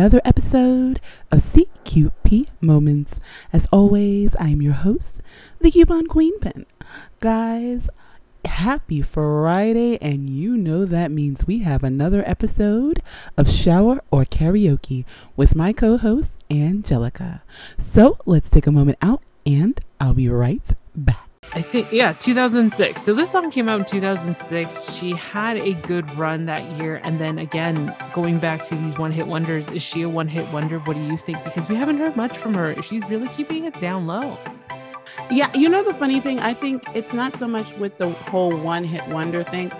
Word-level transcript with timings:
another 0.00 0.22
episode 0.24 0.98
of 1.30 1.40
CQP 1.40 2.46
Moments. 2.62 3.20
As 3.52 3.68
always, 3.70 4.34
I 4.36 4.48
am 4.48 4.62
your 4.62 4.72
host, 4.72 5.20
the 5.60 5.70
Coupon 5.70 6.06
Queen 6.06 6.40
Pin. 6.40 6.64
Guys, 7.20 7.90
happy 8.46 9.02
Friday, 9.02 9.98
and 10.00 10.30
you 10.30 10.56
know 10.56 10.86
that 10.86 11.10
means 11.10 11.46
we 11.46 11.58
have 11.58 11.84
another 11.84 12.22
episode 12.26 13.02
of 13.36 13.50
Shower 13.50 14.00
or 14.10 14.24
Karaoke 14.24 15.04
with 15.36 15.54
my 15.54 15.74
co 15.74 15.98
host, 15.98 16.30
Angelica. 16.50 17.42
So 17.76 18.16
let's 18.24 18.48
take 18.48 18.66
a 18.66 18.72
moment 18.72 18.96
out, 19.02 19.20
and 19.44 19.78
I'll 20.00 20.14
be 20.14 20.30
right 20.30 20.64
back. 20.96 21.29
I 21.52 21.62
think, 21.62 21.90
yeah, 21.90 22.12
2006. 22.12 23.02
So 23.02 23.12
this 23.12 23.30
song 23.30 23.50
came 23.50 23.68
out 23.68 23.80
in 23.80 23.84
2006. 23.84 24.92
She 24.92 25.10
had 25.12 25.56
a 25.56 25.74
good 25.74 26.08
run 26.16 26.46
that 26.46 26.62
year. 26.76 27.00
And 27.02 27.20
then 27.20 27.38
again, 27.38 27.94
going 28.12 28.38
back 28.38 28.62
to 28.66 28.76
these 28.76 28.96
one 28.96 29.10
hit 29.10 29.26
wonders, 29.26 29.66
is 29.68 29.82
she 29.82 30.02
a 30.02 30.08
one 30.08 30.28
hit 30.28 30.50
wonder? 30.52 30.78
What 30.78 30.94
do 30.94 31.02
you 31.02 31.16
think? 31.16 31.42
Because 31.42 31.68
we 31.68 31.74
haven't 31.74 31.98
heard 31.98 32.14
much 32.14 32.38
from 32.38 32.54
her. 32.54 32.80
She's 32.82 33.02
really 33.10 33.26
keeping 33.28 33.64
it 33.64 33.78
down 33.80 34.06
low. 34.06 34.38
Yeah, 35.28 35.50
you 35.56 35.68
know 35.68 35.82
the 35.82 35.92
funny 35.92 36.20
thing, 36.20 36.38
I 36.38 36.54
think 36.54 36.84
it's 36.94 37.12
not 37.12 37.36
so 37.36 37.48
much 37.48 37.72
with 37.78 37.98
the 37.98 38.10
whole 38.10 38.56
one 38.56 38.84
hit 38.84 39.06
wonder 39.08 39.42
thing. 39.42 39.72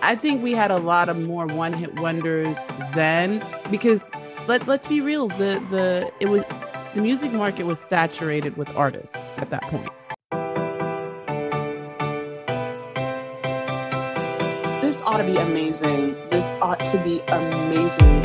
I 0.00 0.16
think 0.16 0.42
we 0.42 0.52
had 0.52 0.70
a 0.70 0.78
lot 0.78 1.10
of 1.10 1.18
more 1.18 1.46
one 1.46 1.74
hit 1.74 1.94
wonders 2.00 2.56
then 2.94 3.44
because 3.70 4.02
let 4.48 4.66
let's 4.66 4.86
be 4.86 5.00
real, 5.00 5.28
the 5.28 5.64
the 5.70 6.10
it 6.20 6.28
was 6.30 6.44
the 6.94 7.02
music 7.02 7.32
market 7.32 7.64
was 7.64 7.78
saturated 7.78 8.56
with 8.56 8.74
artists 8.74 9.16
at 9.36 9.50
that 9.50 9.62
point. 9.64 9.88
This 14.92 15.02
ought 15.04 15.16
to 15.16 15.24
be 15.24 15.38
amazing. 15.38 16.16
This 16.28 16.52
ought 16.60 16.78
to 16.80 16.98
be 16.98 17.20
amazing. 17.28 18.22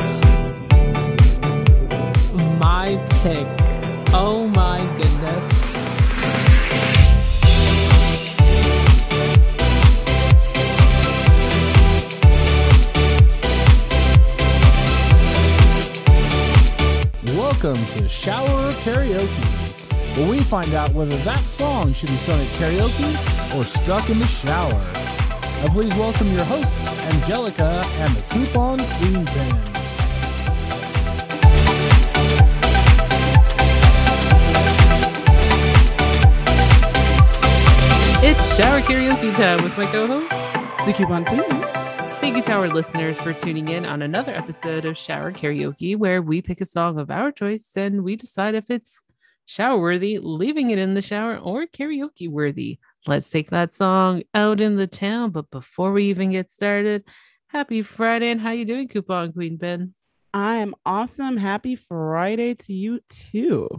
My 2.59 3.01
pick. 3.21 3.47
Oh 4.13 4.51
my 4.53 4.79
goodness. 4.97 5.47
Welcome 17.33 17.75
to 17.93 18.09
Shower 18.09 18.71
Karaoke, 18.83 20.17
where 20.17 20.29
we 20.29 20.39
find 20.39 20.73
out 20.73 20.93
whether 20.93 21.15
that 21.15 21.39
song 21.39 21.93
should 21.93 22.09
be 22.09 22.17
sung 22.17 22.37
at 22.37 22.47
karaoke 22.57 23.57
or 23.57 23.63
stuck 23.63 24.09
in 24.09 24.19
the 24.19 24.27
shower. 24.27 25.06
Now, 25.63 25.69
please 25.69 25.95
welcome 25.95 26.31
your 26.33 26.43
hosts, 26.43 26.95
Angelica 27.13 27.83
and 27.83 28.13
the 28.13 28.21
Coupon 28.29 28.77
Queen 28.77 29.25
Band. 29.25 29.77
It's 38.23 38.55
shower 38.55 38.81
karaoke 38.81 39.35
time 39.35 39.63
with 39.63 39.75
my 39.75 39.91
co 39.91 40.05
host. 40.05 40.29
The 40.85 40.93
coupon 40.93 41.25
queen. 41.25 41.41
Thank 42.21 42.35
you 42.35 42.43
to 42.43 42.51
our 42.51 42.67
listeners 42.67 43.17
for 43.17 43.33
tuning 43.33 43.69
in 43.69 43.83
on 43.83 44.03
another 44.03 44.33
episode 44.33 44.85
of 44.85 44.95
Shower 44.95 45.31
Karaoke, 45.31 45.95
where 45.95 46.21
we 46.21 46.43
pick 46.43 46.61
a 46.61 46.65
song 46.65 46.99
of 46.99 47.09
our 47.09 47.31
choice 47.31 47.75
and 47.75 48.03
we 48.03 48.15
decide 48.15 48.53
if 48.53 48.69
it's 48.69 49.01
shower 49.47 49.79
worthy, 49.79 50.19
leaving 50.19 50.69
it 50.69 50.77
in 50.77 50.93
the 50.93 51.01
shower, 51.01 51.37
or 51.37 51.65
karaoke 51.65 52.29
worthy. 52.29 52.77
Let's 53.05 53.29
take 53.29 53.51
that 53.51 53.73
song 53.73 54.23
out 54.33 54.59
in 54.59 54.75
the 54.75 54.87
town. 54.87 55.31
But 55.31 55.49
before 55.51 55.91
we 55.91 56.05
even 56.05 56.31
get 56.31 56.51
started, 56.51 57.03
happy 57.47 57.81
Friday 57.81 58.31
and 58.31 58.41
how 58.41 58.51
you 58.51 58.65
doing, 58.65 58.87
Coupon 58.87 59.33
Queen 59.33 59.57
Pin? 59.57 59.93
I 60.33 60.55
am 60.55 60.75
awesome. 60.85 61.37
Happy 61.37 61.75
Friday 61.75 62.55
to 62.55 62.73
you 62.73 62.99
too. 63.09 63.69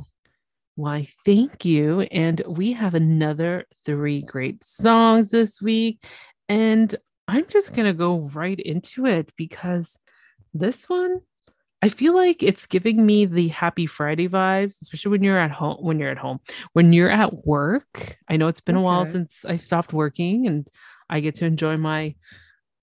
Why, 0.76 1.08
thank 1.24 1.64
you. 1.64 2.02
And 2.02 2.40
we 2.46 2.72
have 2.72 2.94
another 2.94 3.66
three 3.84 4.22
great 4.22 4.62
songs 4.62 5.30
this 5.30 5.60
week. 5.60 6.04
And 6.48 6.94
I'm 7.26 7.46
just 7.48 7.74
going 7.74 7.86
to 7.86 7.92
go 7.92 8.30
right 8.32 8.58
into 8.58 9.06
it 9.06 9.32
because 9.36 9.98
this 10.54 10.88
one, 10.88 11.20
I 11.80 11.88
feel 11.88 12.14
like 12.14 12.42
it's 12.42 12.66
giving 12.66 13.06
me 13.06 13.24
the 13.24 13.48
happy 13.48 13.86
Friday 13.86 14.28
vibes, 14.28 14.82
especially 14.82 15.12
when 15.12 15.22
you're 15.22 15.38
at 15.38 15.52
home. 15.52 15.76
When 15.80 15.98
you're 16.00 16.10
at 16.10 16.18
home, 16.18 16.40
when 16.72 16.92
you're 16.92 17.10
at 17.10 17.46
work, 17.46 18.18
I 18.28 18.36
know 18.36 18.48
it's 18.48 18.60
been 18.60 18.76
a 18.76 18.82
while 18.82 19.06
since 19.06 19.44
I 19.44 19.58
stopped 19.58 19.92
working 19.92 20.46
and 20.46 20.66
I 21.08 21.20
get 21.20 21.36
to 21.36 21.46
enjoy 21.46 21.76
my 21.76 22.14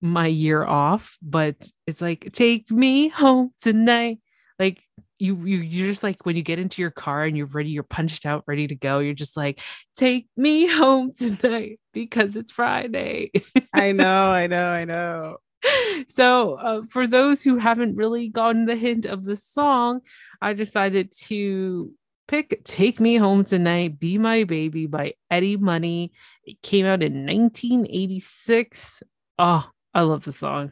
my 0.01 0.27
year 0.27 0.63
off, 0.63 1.17
but 1.21 1.55
it's 1.87 2.01
like 2.01 2.31
take 2.31 2.71
me 2.71 3.09
home 3.09 3.51
tonight. 3.61 4.19
Like 4.59 4.81
you 5.19 5.35
you 5.45 5.57
you're 5.57 5.87
just 5.87 6.03
like 6.03 6.25
when 6.25 6.35
you 6.35 6.41
get 6.41 6.59
into 6.59 6.81
your 6.81 6.91
car 6.91 7.25
and 7.25 7.35
you're 7.35 7.47
ready, 7.47 7.69
you're 7.69 7.83
punched 7.83 8.25
out, 8.25 8.43
ready 8.47 8.67
to 8.67 8.75
go. 8.75 8.99
You're 8.99 9.13
just 9.13 9.35
like, 9.35 9.61
take 9.97 10.27
me 10.37 10.67
home 10.67 11.13
tonight 11.13 11.79
because 11.93 12.35
it's 12.35 12.51
Friday. 12.51 13.31
I 13.73 13.91
know, 13.91 14.05
I 14.31 14.47
know, 14.47 14.67
I 14.67 14.85
know. 14.85 15.37
so 16.07 16.55
uh, 16.55 16.81
for 16.89 17.07
those 17.07 17.41
who 17.41 17.57
haven't 17.57 17.95
really 17.95 18.27
gotten 18.27 18.65
the 18.65 18.75
hint 18.75 19.05
of 19.05 19.23
the 19.23 19.35
song 19.35 20.01
i 20.41 20.53
decided 20.53 21.11
to 21.11 21.91
pick 22.27 22.63
take 22.63 22.99
me 22.99 23.15
home 23.15 23.43
tonight 23.43 23.99
be 23.99 24.17
my 24.17 24.43
baby 24.43 24.87
by 24.87 25.13
eddie 25.29 25.57
money 25.57 26.11
it 26.43 26.61
came 26.61 26.85
out 26.85 27.03
in 27.03 27.25
1986 27.25 29.03
oh 29.39 29.69
i 29.93 30.01
love 30.01 30.23
the 30.25 30.31
song 30.31 30.71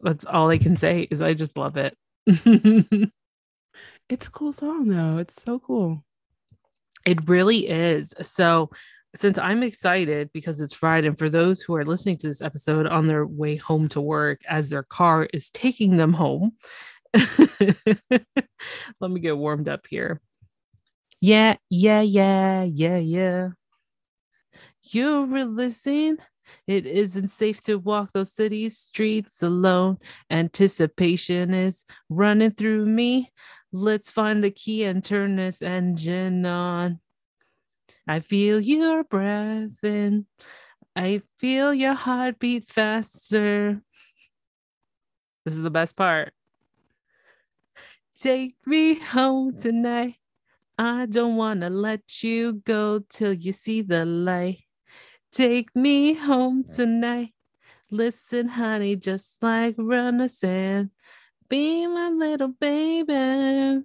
that's 0.00 0.24
all 0.24 0.50
i 0.50 0.58
can 0.58 0.76
say 0.76 1.06
is 1.10 1.22
i 1.22 1.34
just 1.34 1.56
love 1.56 1.76
it 1.76 1.96
It's 4.10 4.26
a 4.26 4.30
cool 4.32 4.52
song 4.52 4.88
though. 4.88 5.18
It's 5.18 5.40
so 5.40 5.60
cool. 5.60 6.04
It 7.06 7.28
really 7.28 7.68
is. 7.68 8.12
So, 8.20 8.70
since 9.14 9.38
I'm 9.38 9.62
excited 9.62 10.30
because 10.32 10.60
it's 10.60 10.74
Friday, 10.74 11.08
and 11.08 11.18
for 11.18 11.28
those 11.28 11.60
who 11.60 11.74
are 11.74 11.84
listening 11.84 12.16
to 12.18 12.28
this 12.28 12.42
episode 12.42 12.86
on 12.86 13.06
their 13.06 13.26
way 13.26 13.56
home 13.56 13.88
to 13.90 14.00
work 14.00 14.40
as 14.48 14.68
their 14.68 14.84
car 14.84 15.28
is 15.32 15.50
taking 15.50 15.96
them 15.96 16.12
home, 16.12 16.52
let 17.14 19.10
me 19.10 19.20
get 19.20 19.36
warmed 19.36 19.68
up 19.68 19.86
here. 19.88 20.20
Yeah, 21.20 21.56
yeah, 21.68 22.00
yeah, 22.00 22.62
yeah, 22.62 22.98
yeah. 22.98 23.48
You're 24.90 25.44
listening. 25.44 26.18
It 26.66 26.86
isn't 26.86 27.28
safe 27.28 27.62
to 27.64 27.78
walk 27.78 28.12
those 28.12 28.32
city 28.32 28.68
streets 28.68 29.42
alone. 29.42 29.98
Anticipation 30.30 31.54
is 31.54 31.84
running 32.08 32.52
through 32.52 32.86
me. 32.86 33.30
Let's 33.72 34.10
find 34.10 34.42
the 34.42 34.50
key 34.50 34.84
and 34.84 35.02
turn 35.02 35.36
this 35.36 35.62
engine 35.62 36.44
on. 36.46 37.00
I 38.10 38.18
feel 38.18 38.58
your 38.58 39.04
breath 39.04 39.84
in. 39.84 40.26
I 40.96 41.22
feel 41.38 41.72
your 41.72 41.94
heartbeat 41.94 42.66
faster. 42.66 43.82
This 45.44 45.54
is 45.54 45.62
the 45.62 45.70
best 45.70 45.94
part. 45.94 46.32
Take 48.18 48.56
me 48.66 48.98
home 48.98 49.56
tonight. 49.56 50.16
I 50.76 51.06
don't 51.06 51.36
want 51.36 51.60
to 51.60 51.70
let 51.70 52.24
you 52.24 52.54
go 52.54 52.98
till 53.08 53.32
you 53.32 53.52
see 53.52 53.80
the 53.80 54.04
light. 54.04 54.64
Take 55.30 55.76
me 55.76 56.14
home 56.14 56.64
tonight. 56.64 57.32
Listen, 57.92 58.48
honey, 58.48 58.96
just 58.96 59.40
like 59.40 59.76
sand. 60.26 60.90
Be 61.48 61.86
my 61.86 62.08
little 62.08 62.54
baby. 62.58 63.84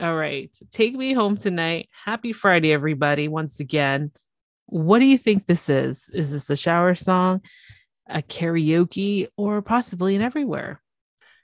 All 0.00 0.14
right. 0.14 0.56
Take 0.70 0.94
me 0.94 1.12
home 1.12 1.36
tonight. 1.36 1.88
Happy 2.04 2.32
Friday, 2.32 2.72
everybody. 2.72 3.26
Once 3.26 3.58
again, 3.58 4.12
what 4.66 5.00
do 5.00 5.06
you 5.06 5.18
think 5.18 5.46
this 5.46 5.68
is? 5.68 6.08
Is 6.12 6.30
this 6.30 6.48
a 6.50 6.56
shower 6.56 6.94
song, 6.94 7.40
a 8.08 8.22
karaoke, 8.22 9.26
or 9.36 9.60
possibly 9.60 10.14
an 10.14 10.22
everywhere? 10.22 10.80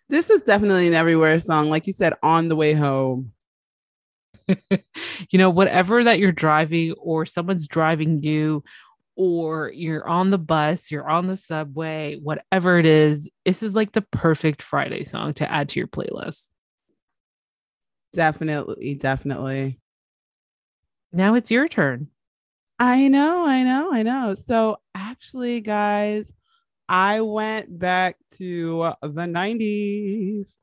This 0.09 0.31
is 0.31 0.43
definitely 0.43 0.87
an 0.87 0.95
everywhere 0.95 1.41
song, 1.41 1.69
like 1.69 1.89
you 1.89 1.93
said, 1.93 2.13
on 2.23 2.47
the 2.47 2.55
way 2.55 2.75
home. 2.75 3.33
you 4.47 5.39
know, 5.39 5.51
whatever 5.51 6.05
that 6.05 6.21
you're 6.21 6.31
driving, 6.31 6.93
or 6.93 7.27
someone's 7.27 7.67
driving 7.67 8.23
you, 8.23 8.63
or 9.17 9.73
you're 9.75 10.09
on 10.09 10.31
the 10.31 10.39
bus, 10.39 10.93
you're 10.93 11.09
on 11.09 11.27
the 11.27 11.37
subway, 11.37 12.21
whatever 12.23 12.79
it 12.79 12.87
is, 12.87 13.29
this 13.45 13.65
is 13.65 13.75
like 13.75 13.91
the 13.91 14.03
perfect 14.03 14.63
Friday 14.63 15.03
song 15.03 15.35
to 15.35 15.51
add 15.51 15.71
to 15.71 15.81
your 15.81 15.89
playlist. 15.89 16.51
Definitely, 18.15 18.95
definitely. 18.95 19.81
Now 21.13 21.35
it's 21.35 21.51
your 21.51 21.69
turn. 21.69 22.09
I 22.79 23.09
know, 23.09 23.47
I 23.47 23.63
know, 23.63 23.93
I 23.93 24.03
know. 24.03 24.35
So 24.35 24.79
actually, 24.95 25.61
guys, 25.61 26.33
I 26.89 27.21
went 27.21 27.79
back 27.79 28.17
to 28.37 28.95
the 29.03 29.09
90s 29.09 30.55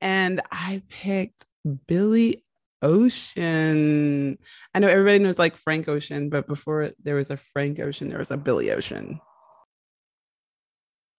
and 0.00 0.40
I 0.50 0.82
picked 0.88 1.44
Billy 1.86 2.44
Ocean. 2.80 4.38
I 4.74 4.78
know 4.78 4.88
everybody 4.88 5.18
knows 5.18 5.38
like 5.38 5.56
Frank 5.56 5.88
Ocean, 5.88 6.30
but 6.30 6.46
before 6.46 6.92
there 7.02 7.16
was 7.16 7.30
a 7.30 7.36
Frank 7.36 7.80
Ocean, 7.80 8.08
there 8.08 8.18
was 8.18 8.30
a 8.30 8.36
Billy 8.36 8.70
Ocean. 8.70 9.20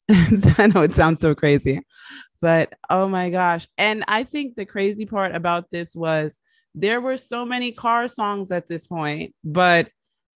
I 0.57 0.67
know 0.67 0.81
it 0.81 0.93
sounds 0.93 1.21
so 1.21 1.35
crazy, 1.35 1.81
but 2.41 2.73
oh 2.89 3.07
my 3.07 3.29
gosh. 3.29 3.67
And 3.77 4.03
I 4.07 4.23
think 4.23 4.55
the 4.55 4.65
crazy 4.65 5.05
part 5.05 5.35
about 5.35 5.69
this 5.69 5.95
was 5.95 6.39
there 6.73 6.99
were 6.99 7.17
so 7.17 7.45
many 7.45 7.71
car 7.71 8.07
songs 8.07 8.51
at 8.51 8.67
this 8.67 8.87
point, 8.87 9.35
but 9.43 9.89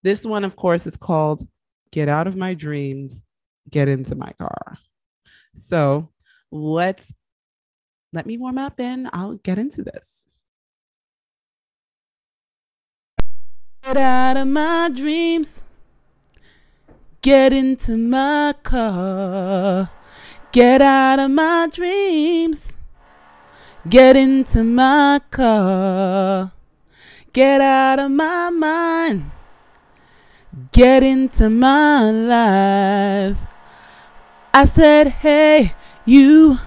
this 0.03 0.25
one, 0.25 0.43
of 0.43 0.55
course, 0.55 0.85
is 0.85 0.97
called 0.97 1.47
Get 1.91 2.09
Out 2.09 2.27
of 2.27 2.35
My 2.35 2.53
Dreams, 2.53 3.23
Get 3.69 3.87
Into 3.87 4.15
My 4.15 4.31
Car. 4.37 4.77
So 5.55 6.09
let's 6.51 7.11
let 8.11 8.27
me 8.27 8.37
warm 8.37 8.59
up 8.59 8.79
and 8.79 9.09
I'll 9.11 9.35
get 9.35 9.57
into 9.57 9.81
this. 9.81 10.27
Get 13.83 13.97
out 13.97 14.37
of 14.37 14.47
my 14.47 14.91
dreams. 14.93 15.63
Get 17.23 17.53
into 17.53 17.95
my 17.95 18.53
car. 18.63 19.89
Get 20.51 20.81
out 20.81 21.19
of 21.19 21.31
my 21.31 21.69
dreams. 21.71 22.75
Get 23.87 24.17
into 24.17 24.61
my 24.65 25.21
car. 25.31 26.51
Get 27.31 27.61
out 27.61 27.99
of 27.99 28.11
my 28.11 28.49
mind. 28.49 29.31
Get 30.73 31.01
into 31.01 31.49
my 31.49 32.11
life. 32.11 33.37
I 34.53 34.65
said, 34.65 35.07
hey, 35.07 35.75
you 36.03 36.57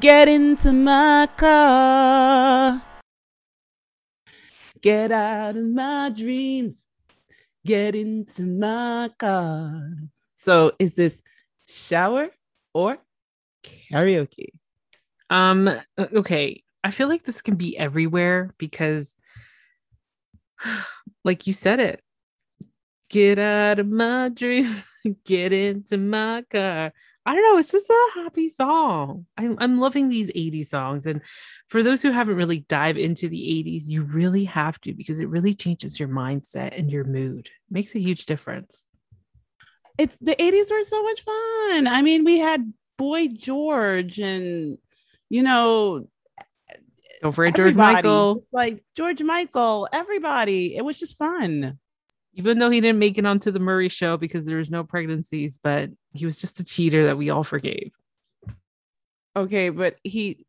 get 0.00 0.26
into 0.26 0.72
my 0.72 1.28
car. 1.36 2.82
Get 4.80 5.12
out 5.12 5.56
of 5.56 5.64
my 5.64 6.10
dreams. 6.10 6.85
Get 7.66 7.96
into 7.96 8.42
my 8.46 9.10
car. 9.18 9.90
So 10.36 10.72
is 10.78 10.94
this 10.94 11.20
shower 11.66 12.28
or 12.72 12.98
karaoke? 13.90 14.50
Um, 15.30 15.68
okay. 15.98 16.62
I 16.84 16.92
feel 16.92 17.08
like 17.08 17.24
this 17.24 17.42
can 17.42 17.56
be 17.56 17.76
everywhere 17.76 18.54
because 18.56 19.16
like 21.24 21.48
you 21.48 21.52
said 21.52 21.80
it. 21.80 22.02
Get 23.10 23.40
out 23.40 23.80
of 23.80 23.88
my 23.88 24.28
dreams, 24.28 24.84
get 25.24 25.52
into 25.52 25.98
my 25.98 26.44
car. 26.48 26.92
I 27.26 27.34
don't 27.34 27.42
know. 27.42 27.58
It's 27.58 27.72
just 27.72 27.90
a 27.90 28.10
happy 28.14 28.48
song. 28.48 29.26
I'm, 29.36 29.56
I'm 29.58 29.80
loving 29.80 30.08
these 30.08 30.32
80s 30.32 30.66
songs. 30.66 31.06
And 31.06 31.20
for 31.68 31.82
those 31.82 32.00
who 32.00 32.12
haven't 32.12 32.36
really 32.36 32.60
dived 32.60 32.98
into 32.98 33.28
the 33.28 33.36
80s, 33.36 33.88
you 33.88 34.02
really 34.04 34.44
have 34.44 34.80
to 34.82 34.94
because 34.94 35.18
it 35.18 35.28
really 35.28 35.52
changes 35.52 35.98
your 35.98 36.08
mindset 36.08 36.78
and 36.78 36.88
your 36.88 37.02
mood. 37.02 37.46
It 37.46 37.72
makes 37.72 37.96
a 37.96 37.98
huge 37.98 38.26
difference. 38.26 38.84
It's 39.98 40.16
the 40.18 40.36
80s 40.36 40.70
were 40.70 40.84
so 40.84 41.02
much 41.02 41.22
fun. 41.22 41.88
I 41.88 42.00
mean, 42.02 42.24
we 42.24 42.38
had 42.38 42.72
Boy 42.96 43.26
George 43.26 44.20
and, 44.20 44.78
you 45.28 45.42
know, 45.42 46.08
don't 47.22 47.32
forget 47.32 47.56
George 47.56 47.74
Michael. 47.74 48.40
like 48.52 48.84
George 48.94 49.22
Michael, 49.22 49.88
everybody. 49.92 50.76
It 50.76 50.84
was 50.84 50.98
just 50.98 51.18
fun 51.18 51.78
even 52.36 52.58
though 52.58 52.68
he 52.68 52.82
didn't 52.82 52.98
make 52.98 53.16
it 53.16 53.24
onto 53.24 53.50
the 53.50 53.58
Maury 53.58 53.88
show 53.88 54.18
because 54.18 54.44
there 54.44 54.58
was 54.58 54.70
no 54.70 54.84
pregnancies, 54.84 55.58
but 55.60 55.90
he 56.12 56.26
was 56.26 56.38
just 56.38 56.60
a 56.60 56.64
cheater 56.64 57.06
that 57.06 57.16
we 57.16 57.30
all 57.30 57.42
forgave. 57.42 57.92
Okay, 59.34 59.70
but 59.70 59.96
he 60.04 60.44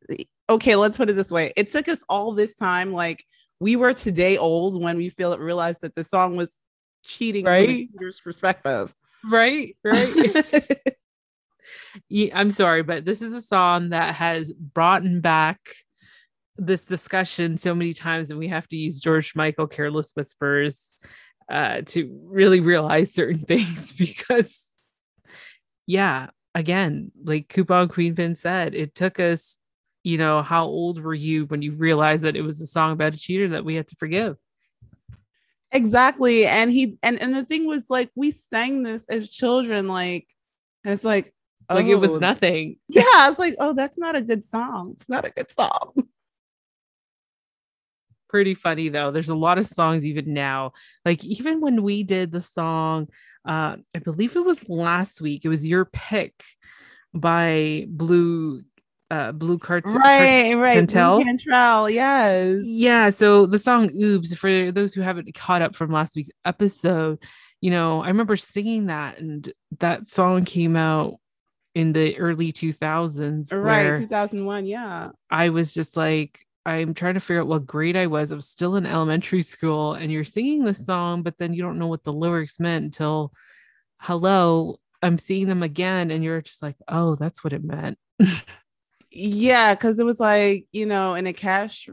okay, 0.49 0.75
let's 0.75 0.97
put 0.97 1.09
it 1.09 1.13
this 1.13 1.31
way. 1.31 1.53
It 1.55 1.71
took 1.71 1.87
us 1.87 2.03
all 2.09 2.33
this 2.33 2.53
time, 2.53 2.91
like 2.91 3.23
we 3.61 3.77
were 3.77 3.93
today 3.93 4.37
old 4.37 4.81
when 4.81 4.97
we 4.97 5.09
feel 5.09 5.37
realized 5.37 5.81
that 5.81 5.95
the 5.95 6.03
song 6.03 6.35
was 6.35 6.59
cheating 7.05 7.45
right? 7.45 7.89
from 7.89 8.05
the 8.05 8.21
perspective. 8.21 8.93
Right, 9.23 9.77
right. 9.83 10.63
yeah, 12.09 12.37
I'm 12.37 12.51
sorry, 12.51 12.83
but 12.83 13.05
this 13.05 13.21
is 13.21 13.33
a 13.33 13.41
song 13.41 13.89
that 13.89 14.15
has 14.15 14.51
brought 14.51 15.03
back 15.21 15.59
this 16.57 16.83
discussion 16.83 17.57
so 17.57 17.73
many 17.73 17.93
times, 17.93 18.29
and 18.29 18.39
we 18.39 18.49
have 18.49 18.67
to 18.69 18.75
use 18.75 18.99
George 18.99 19.35
Michael 19.35 19.67
Careless 19.67 20.11
Whispers 20.15 20.95
uh, 21.49 21.81
to 21.87 22.19
really 22.25 22.59
realize 22.59 23.13
certain 23.13 23.39
things 23.45 23.91
because, 23.97 24.71
yeah, 25.85 26.27
again, 26.55 27.11
like 27.23 27.49
Coupon 27.49 27.87
Queen 27.87 28.15
Pin 28.15 28.35
said, 28.35 28.75
it 28.75 28.95
took 28.95 29.19
us, 29.19 29.57
you 30.03 30.17
know, 30.17 30.41
how 30.41 30.65
old 30.65 31.01
were 31.01 31.13
you 31.13 31.45
when 31.45 31.61
you 31.61 31.73
realized 31.73 32.23
that 32.23 32.35
it 32.35 32.41
was 32.41 32.61
a 32.61 32.67
song 32.67 32.93
about 32.93 33.13
a 33.13 33.17
cheater 33.17 33.49
that 33.49 33.65
we 33.65 33.75
had 33.75 33.87
to 33.87 33.95
forgive? 33.95 34.37
Exactly. 35.71 36.45
And 36.45 36.71
he 36.71 36.97
and 37.03 37.21
and 37.21 37.35
the 37.35 37.43
thing 37.43 37.67
was 37.67 37.89
like 37.89 38.09
we 38.15 38.31
sang 38.31 38.83
this 38.83 39.05
as 39.09 39.29
children, 39.29 39.87
like, 39.87 40.25
and 40.85 40.93
it's 40.93 41.03
like, 41.03 41.33
like 41.69 41.85
oh, 41.85 41.89
it 41.89 41.99
was 41.99 42.11
oh, 42.11 42.19
nothing. 42.19 42.77
Yeah, 42.87 43.03
I 43.03 43.27
was 43.29 43.37
like, 43.37 43.55
oh, 43.59 43.73
that's 43.73 43.97
not 43.97 44.15
a 44.15 44.21
good 44.21 44.43
song. 44.43 44.93
It's 44.95 45.09
not 45.09 45.25
a 45.25 45.29
good 45.29 45.51
song. 45.51 45.93
pretty 48.29 48.53
funny 48.53 48.89
though. 48.89 49.11
There's 49.11 49.29
a 49.29 49.35
lot 49.35 49.57
of 49.57 49.65
songs 49.65 50.05
even 50.05 50.33
now. 50.33 50.73
Like 51.05 51.23
even 51.25 51.61
when 51.61 51.83
we 51.83 52.03
did 52.03 52.31
the 52.31 52.41
song, 52.41 53.07
uh, 53.45 53.77
I 53.95 53.99
believe 53.99 54.35
it 54.35 54.45
was 54.45 54.67
last 54.69 55.21
week. 55.21 55.45
It 55.45 55.49
was 55.49 55.65
your 55.65 55.85
pick 55.85 56.43
by 57.13 57.85
Blu 57.89 58.63
uh 59.09 59.31
blue 59.31 59.57
cartel 59.57 59.95
right 59.95 60.53
right 60.55 60.73
Cantrell. 60.73 61.23
Cantrell 61.23 61.89
yes 61.89 62.61
yeah 62.65 63.09
so 63.09 63.45
the 63.45 63.57
song 63.57 63.89
oops 64.01 64.33
for 64.35 64.71
those 64.71 64.93
who 64.93 65.01
haven't 65.01 65.33
caught 65.33 65.61
up 65.61 65.75
from 65.75 65.91
last 65.91 66.15
week's 66.15 66.29
episode 66.43 67.17
you 67.61 67.71
know 67.71 68.03
i 68.03 68.07
remember 68.07 68.35
singing 68.35 68.87
that 68.87 69.17
and 69.17 69.53
that 69.79 70.09
song 70.09 70.43
came 70.43 70.75
out 70.75 71.15
in 71.73 71.93
the 71.93 72.17
early 72.17 72.51
2000s 72.51 73.53
right 73.53 73.97
2001 73.97 74.65
yeah 74.65 75.09
i 75.29 75.49
was 75.49 75.73
just 75.73 75.95
like 75.95 76.45
I'm 76.67 76.93
trying 76.93 77.13
to 77.13 77.21
figure 77.21 77.39
out 77.39 77.47
what 77.47 77.65
grade 77.65 77.95
I 77.95 78.07
was. 78.07 78.31
I 78.31 78.35
was 78.35 78.49
still 78.49 78.75
in 78.75 78.85
elementary 78.85 79.41
school, 79.41 79.93
and 79.93 80.11
you're 80.11 80.25
singing 80.25 80.65
the 80.65 80.71
mm-hmm. 80.71 80.83
song, 80.83 81.23
but 81.23 81.37
then 81.37 81.53
you 81.53 81.63
don't 81.63 81.79
know 81.79 81.87
what 81.87 82.03
the 82.03 82.11
lyrics 82.11 82.59
meant 82.59 82.83
until, 82.83 83.31
hello, 84.01 84.77
I'm 85.01 85.17
seeing 85.17 85.47
them 85.47 85.63
again, 85.63 86.11
and 86.11 86.25
you're 86.25 86.41
just 86.41 86.61
like, 86.61 86.75
oh, 86.89 87.15
that's 87.15 87.41
what 87.41 87.53
it 87.53 87.63
meant. 87.63 87.97
yeah, 89.09 89.75
because 89.75 89.97
it 89.97 90.05
was 90.05 90.19
like, 90.19 90.67
you 90.73 90.85
know, 90.85 91.13
and 91.13 91.25
a 91.25 91.31
cash 91.31 91.87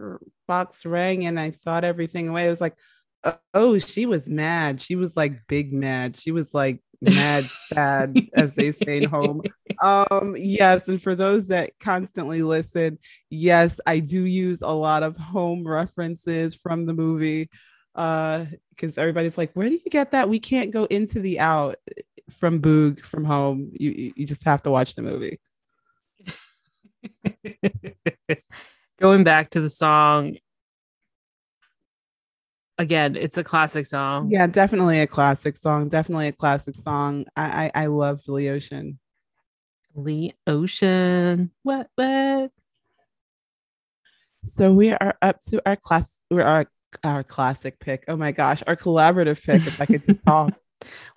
box 0.49 0.85
rang, 0.85 1.25
and 1.25 1.39
I 1.39 1.53
thought 1.53 1.85
everything 1.85 2.29
away. 2.29 2.47
It 2.47 2.51
was 2.51 2.61
like, 2.61 2.75
oh, 3.23 3.39
oh, 3.55 3.79
she 3.79 4.07
was 4.07 4.29
mad. 4.29 4.83
She 4.83 4.97
was 4.97 5.17
like 5.17 5.47
big 5.47 5.73
mad. 5.73 6.17
She 6.17 6.33
was 6.33 6.53
like 6.53 6.83
mad 7.01 7.49
sad 7.69 8.17
as 8.35 8.57
they 8.57 8.73
say 8.73 9.05
home 9.05 9.43
um 9.83 10.35
yes 10.39 10.89
and 10.89 11.03
for 11.03 11.15
those 11.15 11.49
that 11.49 11.71
constantly 11.81 12.43
listen 12.43 12.99
yes 13.31 13.81
i 13.87 13.99
do 13.99 14.25
use 14.25 14.63
a 14.63 14.69
lot 14.69 15.03
of 15.03 15.17
home 15.17 15.67
references 15.67 16.55
from 16.55 16.87
the 16.87 16.93
movie 16.93 17.49
uh 17.95 18.45
because 18.71 18.99
everybody's 18.99 19.39
like 19.39 19.53
where 19.55 19.69
do 19.69 19.75
you 19.75 19.91
get 19.91 20.11
that 20.11 20.29
we 20.29 20.39
can't 20.39 20.71
go 20.71 20.85
into 20.87 21.21
the 21.21 21.39
out 21.41 21.77
from 22.31 22.61
Boov 22.61 23.01
from 23.01 23.25
home 23.25 23.71
you 23.75 24.13
you 24.17 24.27
just 24.27 24.45
have 24.45 24.63
to 24.63 24.71
watch 24.71 24.95
the 24.95 25.03
movie 25.03 25.39
going 28.99 29.25
back 29.25 29.51
to 29.51 29.61
the 29.61 29.71
song 29.71 30.37
again, 32.79 33.17
it's 33.17 33.39
a 33.39 33.45
classic 33.45 33.87
song. 33.87 34.31
Yeah, 34.31 34.47
definitely 34.47 35.01
a 35.01 35.07
classic 35.07 35.57
song. 35.57 35.89
Definitely 35.89 36.29
a 36.29 36.33
classic 36.33 36.77
song. 36.77 37.27
I 37.37 37.71
I, 37.75 37.83
I 37.85 37.87
love 37.87 38.21
Lee 38.27 38.49
Ocean. 38.49 38.99
Lee 39.95 40.33
Ocean. 40.47 41.51
What 41.63 41.89
what? 41.95 42.51
So 44.45 44.73
we 44.73 44.93
are 44.93 45.17
up 45.23 45.41
to 45.49 45.63
our 45.67 45.77
class. 45.77 46.19
We're 46.31 46.43
our 46.43 46.67
our 47.03 47.25
classic 47.25 47.79
pick. 47.81 48.05
Oh 48.09 48.17
my 48.17 48.33
gosh, 48.33 48.63
our 48.67 48.77
collaborative 48.77 49.43
pick. 49.45 49.67
If 49.67 49.81
I 49.81 49.87
could 49.87 50.05
just 50.05 50.23
talk. 50.27 50.55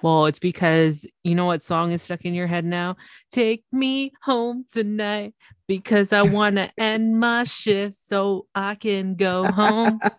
well, 0.02 0.28
it's 0.28 0.40
because 0.40 1.06
you 1.24 1.36
know 1.36 1.46
what 1.46 1.64
song 1.64 1.92
is 1.92 2.02
stuck 2.02 2.26
in 2.26 2.34
your 2.34 2.48
head 2.48 2.66
now? 2.66 2.96
Take 3.32 3.64
me 3.72 4.12
home 4.24 4.66
tonight 4.72 5.34
because 5.68 6.14
I 6.14 6.22
want 6.22 6.56
to 6.56 6.72
end 6.78 7.20
my 7.20 7.44
shift 7.44 7.98
so 7.98 8.48
I 8.56 8.76
can 8.76 9.16
go 9.16 9.44
home. 9.46 10.00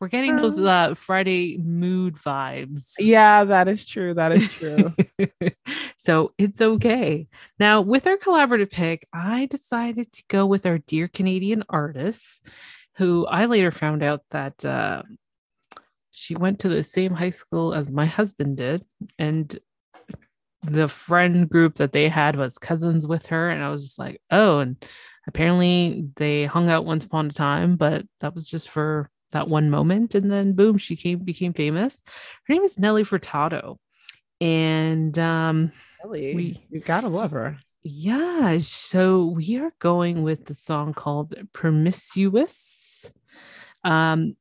We're 0.00 0.08
getting 0.08 0.36
those 0.36 0.58
uh, 0.58 0.64
uh, 0.64 0.94
Friday 0.94 1.58
mood 1.58 2.16
vibes. 2.16 2.92
Yeah, 2.98 3.44
that 3.44 3.66
is 3.66 3.86
true. 3.86 4.12
That 4.12 4.32
is 4.32 4.48
true. 4.50 4.94
so 5.96 6.32
it's 6.36 6.60
okay. 6.60 7.28
Now, 7.58 7.80
with 7.80 8.06
our 8.06 8.18
collaborative 8.18 8.70
pick, 8.70 9.08
I 9.12 9.46
decided 9.46 10.12
to 10.12 10.22
go 10.28 10.44
with 10.44 10.66
our 10.66 10.78
dear 10.78 11.08
Canadian 11.08 11.64
artist, 11.70 12.46
who 12.96 13.26
I 13.26 13.46
later 13.46 13.70
found 13.70 14.02
out 14.02 14.22
that 14.30 14.62
uh, 14.64 15.02
she 16.10 16.34
went 16.34 16.58
to 16.60 16.68
the 16.68 16.82
same 16.82 17.14
high 17.14 17.30
school 17.30 17.72
as 17.72 17.90
my 17.90 18.06
husband 18.06 18.58
did. 18.58 18.84
And 19.18 19.58
the 20.62 20.88
friend 20.88 21.48
group 21.48 21.76
that 21.76 21.92
they 21.92 22.08
had 22.08 22.36
was 22.36 22.58
cousins 22.58 23.06
with 23.06 23.26
her. 23.26 23.48
And 23.48 23.62
I 23.62 23.70
was 23.70 23.82
just 23.82 23.98
like, 23.98 24.20
oh, 24.30 24.58
and 24.58 24.84
apparently 25.26 26.08
they 26.16 26.44
hung 26.44 26.68
out 26.68 26.84
once 26.84 27.04
upon 27.04 27.26
a 27.26 27.30
time, 27.30 27.76
but 27.76 28.04
that 28.20 28.34
was 28.34 28.48
just 28.50 28.68
for 28.68 29.10
that 29.32 29.48
one 29.48 29.70
moment 29.70 30.14
and 30.14 30.30
then 30.30 30.52
boom 30.52 30.78
she 30.78 30.96
came 30.96 31.18
became 31.18 31.52
famous 31.52 32.02
her 32.46 32.54
name 32.54 32.62
is 32.62 32.78
nelly 32.78 33.04
furtado 33.04 33.76
and 34.40 35.18
um 35.18 35.72
Nelly, 36.04 36.34
We- 36.34 36.66
you 36.70 36.80
gotta 36.80 37.08
love 37.08 37.30
her. 37.32 37.58
Yeah, 37.82 38.58
so 38.58 39.26
we 39.26 39.58
are 39.58 39.72
going 39.78 40.22
with 40.22 40.44
the 40.46 40.54
song 40.54 40.92
called 40.92 41.34
Promiscuous. 41.52 43.10
Um 43.84 44.36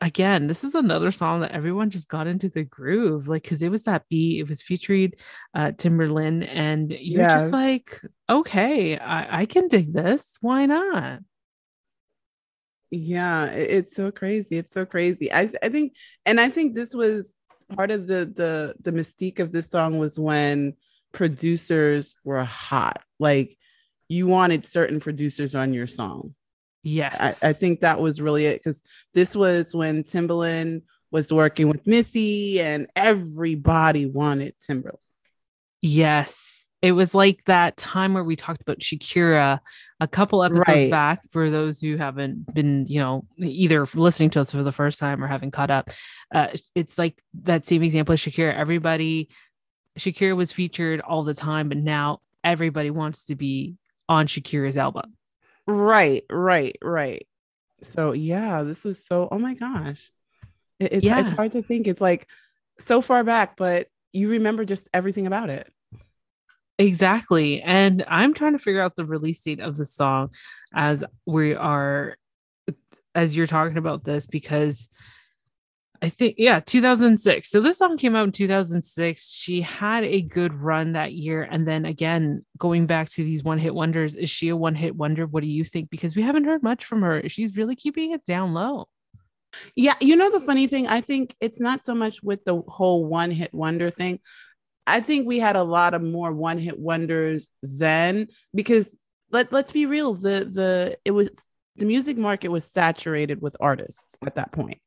again, 0.00 0.46
this 0.46 0.62
is 0.62 0.74
another 0.74 1.10
song 1.10 1.40
that 1.40 1.52
everyone 1.52 1.90
just 1.90 2.08
got 2.08 2.26
into 2.26 2.48
the 2.48 2.64
groove 2.64 3.28
like 3.28 3.44
cuz 3.44 3.62
it 3.62 3.70
was 3.70 3.84
that 3.84 4.08
beat, 4.08 4.40
it 4.40 4.48
was 4.48 4.62
featured 4.62 5.16
uh 5.54 5.72
Timbaland 5.72 6.46
and 6.48 6.90
you're 6.92 7.22
Yes. 7.22 7.32
just 7.42 7.52
like, 7.52 8.00
okay, 8.28 8.98
I, 8.98 9.40
I 9.40 9.46
can 9.46 9.68
dig 9.68 9.92
this. 9.92 10.36
Why 10.40 10.66
not? 10.66 11.20
Yeah, 12.90 13.46
it's 13.46 13.94
so 13.94 14.10
crazy. 14.10 14.58
It's 14.58 14.70
so 14.70 14.86
crazy. 14.86 15.32
I 15.32 15.50
I 15.62 15.68
think, 15.68 15.94
and 16.24 16.40
I 16.40 16.50
think 16.50 16.74
this 16.74 16.94
was 16.94 17.34
part 17.74 17.90
of 17.90 18.06
the 18.06 18.30
the 18.34 18.74
the 18.80 18.92
mystique 18.92 19.40
of 19.40 19.52
this 19.52 19.68
song 19.68 19.98
was 19.98 20.18
when 20.18 20.74
producers 21.12 22.16
were 22.24 22.44
hot. 22.44 23.02
Like 23.18 23.56
you 24.08 24.26
wanted 24.26 24.64
certain 24.64 25.00
producers 25.00 25.54
on 25.54 25.72
your 25.72 25.86
song. 25.86 26.34
Yes. 26.82 27.42
I, 27.42 27.48
I 27.48 27.52
think 27.52 27.80
that 27.80 28.00
was 28.00 28.20
really 28.20 28.46
it 28.46 28.62
because 28.62 28.82
this 29.12 29.34
was 29.34 29.74
when 29.74 30.04
Timbaland 30.04 30.82
was 31.10 31.32
working 31.32 31.68
with 31.68 31.84
Missy 31.86 32.60
and 32.60 32.86
everybody 32.94 34.06
wanted 34.06 34.54
Timbaland. 34.58 34.98
Yes. 35.82 36.55
It 36.86 36.92
was 36.92 37.14
like 37.14 37.44
that 37.46 37.76
time 37.76 38.14
where 38.14 38.22
we 38.22 38.36
talked 38.36 38.60
about 38.62 38.78
Shakira 38.78 39.58
a 39.98 40.06
couple 40.06 40.44
episodes 40.44 40.68
Right. 40.68 40.90
back 40.90 41.22
for 41.30 41.50
those 41.50 41.80
who 41.80 41.96
haven't 41.96 42.54
been, 42.54 42.86
you 42.86 43.00
know, 43.00 43.26
either 43.38 43.84
listening 43.94 44.30
to 44.30 44.40
us 44.40 44.52
for 44.52 44.62
the 44.62 44.70
first 44.70 45.00
time 45.00 45.22
or 45.22 45.26
haven't 45.26 45.50
caught 45.50 45.70
up. 45.70 45.90
Uh, 46.32 46.48
it's 46.76 46.96
like 46.96 47.20
that 47.42 47.66
same 47.66 47.82
example 47.82 48.12
of 48.12 48.20
Shakira. 48.20 48.54
Everybody, 48.54 49.28
Shakira 49.98 50.36
was 50.36 50.52
featured 50.52 51.00
all 51.00 51.24
the 51.24 51.34
time, 51.34 51.68
but 51.68 51.78
now 51.78 52.20
everybody 52.44 52.90
wants 52.90 53.24
to 53.24 53.34
be 53.34 53.74
on 54.08 54.28
Shakira's 54.28 54.76
album. 54.76 55.14
Right, 55.66 56.24
right, 56.30 56.76
right. 56.82 57.26
So 57.82 58.12
yeah, 58.12 58.62
this 58.62 58.84
was 58.84 59.04
so. 59.04 59.28
Oh 59.32 59.38
my 59.40 59.54
gosh, 59.54 60.12
it, 60.78 60.92
it's 60.92 61.06
it's 61.06 61.32
hard 61.32 61.52
to 61.52 61.62
think. 61.62 61.88
It's 61.88 62.00
like 62.00 62.28
so 62.78 63.00
far 63.00 63.24
back, 63.24 63.56
but 63.56 63.88
you 64.12 64.28
remember 64.28 64.64
just 64.64 64.88
everything 64.94 65.26
about 65.26 65.50
it. 65.50 65.72
Exactly. 66.78 67.62
And 67.62 68.04
I'm 68.06 68.34
trying 68.34 68.52
to 68.52 68.58
figure 68.58 68.82
out 68.82 68.96
the 68.96 69.06
release 69.06 69.40
date 69.40 69.60
of 69.60 69.76
the 69.76 69.84
song 69.84 70.30
as 70.74 71.04
we 71.24 71.54
are 71.54 72.16
as 73.14 73.34
you're 73.34 73.46
talking 73.46 73.78
about 73.78 74.04
this 74.04 74.26
because 74.26 74.90
I 76.02 76.10
think 76.10 76.34
yeah, 76.36 76.60
2006. 76.60 77.48
So 77.48 77.60
this 77.62 77.78
song 77.78 77.96
came 77.96 78.14
out 78.14 78.24
in 78.24 78.32
2006. 78.32 79.32
She 79.32 79.62
had 79.62 80.04
a 80.04 80.20
good 80.20 80.52
run 80.52 80.92
that 80.92 81.14
year 81.14 81.48
and 81.50 81.66
then 81.66 81.86
again 81.86 82.44
going 82.58 82.84
back 82.84 83.08
to 83.10 83.24
these 83.24 83.42
one-hit 83.42 83.74
wonders, 83.74 84.14
is 84.14 84.28
she 84.28 84.50
a 84.50 84.56
one-hit 84.56 84.94
wonder? 84.94 85.26
What 85.26 85.42
do 85.42 85.48
you 85.48 85.64
think? 85.64 85.88
Because 85.88 86.14
we 86.14 86.22
haven't 86.22 86.44
heard 86.44 86.62
much 86.62 86.84
from 86.84 87.00
her. 87.00 87.26
She's 87.28 87.56
really 87.56 87.74
keeping 87.74 88.12
it 88.12 88.26
down 88.26 88.52
low. 88.52 88.88
Yeah, 89.74 89.94
you 90.00 90.16
know 90.16 90.30
the 90.30 90.40
funny 90.40 90.66
thing, 90.66 90.86
I 90.86 91.00
think 91.00 91.34
it's 91.40 91.58
not 91.58 91.82
so 91.82 91.94
much 91.94 92.22
with 92.22 92.44
the 92.44 92.60
whole 92.68 93.06
one 93.06 93.30
hit 93.30 93.54
wonder 93.54 93.88
thing. 93.88 94.20
I 94.86 95.00
think 95.00 95.26
we 95.26 95.38
had 95.38 95.56
a 95.56 95.62
lot 95.62 95.94
of 95.94 96.02
more 96.02 96.32
one 96.32 96.58
hit 96.58 96.78
wonders 96.78 97.48
then 97.62 98.28
because 98.54 98.96
let 99.30 99.52
let's 99.52 99.72
be 99.72 99.86
real, 99.86 100.14
the 100.14 100.48
the 100.50 100.98
it 101.04 101.10
was 101.10 101.28
the 101.76 101.86
music 101.86 102.16
market 102.16 102.48
was 102.48 102.64
saturated 102.64 103.42
with 103.42 103.56
artists 103.60 104.14
at 104.24 104.36
that 104.36 104.52
point. 104.52 104.80